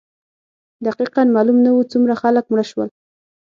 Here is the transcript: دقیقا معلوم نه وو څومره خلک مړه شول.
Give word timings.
دقیقا 0.87 1.21
معلوم 1.35 1.57
نه 1.65 1.69
وو 1.73 1.89
څومره 1.91 2.13
خلک 2.21 2.45
مړه 2.51 2.65
شول. 2.71 2.89